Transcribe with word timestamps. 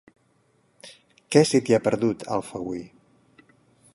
Què 1.35 1.43
se 1.51 1.61
t'hi 1.67 1.77
ha 1.77 1.81
perdut, 1.89 2.25
a 2.25 2.33
Alfauir? 2.39 2.83